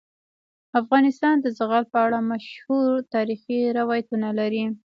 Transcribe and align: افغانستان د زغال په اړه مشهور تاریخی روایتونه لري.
افغانستان 0.81 1.35
د 1.41 1.45
زغال 1.57 1.85
په 1.93 1.97
اړه 2.05 2.19
مشهور 2.31 2.89
تاریخی 3.13 3.59
روایتونه 3.79 4.27
لري. 4.39 4.63